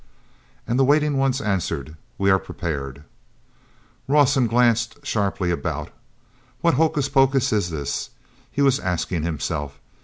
[0.65, 3.03] And the waiting ones answered: "We are prepared."
[4.07, 5.91] Rawson glanced sharply about.
[6.61, 8.09] "What hocus pocus is this?"
[8.51, 9.77] he was asking himself.